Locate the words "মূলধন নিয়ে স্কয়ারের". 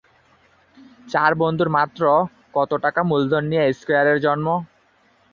3.09-4.17